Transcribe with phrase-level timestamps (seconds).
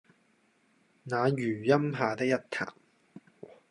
[1.03, 2.73] 那榆蔭下的一潭